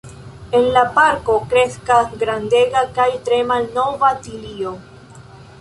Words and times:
En 0.59 0.63
la 0.77 0.81
parko 0.95 1.35
kreskas 1.51 2.17
grandega 2.23 2.83
kaj 2.97 3.07
tre 3.29 3.41
malnova 3.53 4.11
tilio. 4.27 4.77